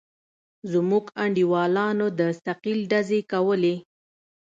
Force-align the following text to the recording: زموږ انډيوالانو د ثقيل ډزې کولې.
زموږ 0.71 1.05
انډيوالانو 1.23 2.07
د 2.19 2.21
ثقيل 2.45 2.79
ډزې 2.91 3.19
کولې. 3.31 3.75